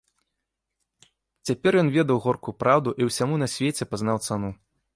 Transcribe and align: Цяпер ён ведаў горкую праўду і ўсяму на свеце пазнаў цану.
Цяпер 1.49 1.77
ён 1.81 1.87
ведаў 1.97 2.17
горкую 2.25 2.55
праўду 2.63 2.95
і 3.03 3.09
ўсяму 3.11 3.35
на 3.43 3.47
свеце 3.57 3.83
пазнаў 3.93 4.17
цану. 4.29 4.51